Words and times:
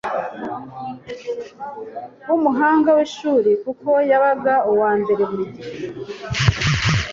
w’umuhanga 2.27 2.89
mw’ishuri 2.95 3.51
kuko 3.63 3.89
yabaga 4.09 4.53
uwa 4.71 4.91
mbere 5.01 5.21
buri 5.29 5.45
gihe 5.55 5.75